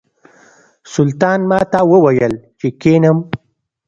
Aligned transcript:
سلطان 0.93 1.39
ماته 1.49 1.79
وویل 1.91 2.33
چې 2.59 2.67
کښېنم. 2.81 3.17